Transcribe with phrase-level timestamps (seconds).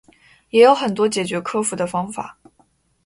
[0.49, 2.39] 也有很多解决克服的方法